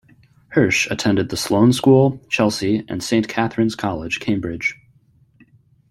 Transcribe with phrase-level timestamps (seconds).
[0.53, 4.75] Hirsch attended the Sloane School, Chelsea and Saint Catharine's College, Cambridge.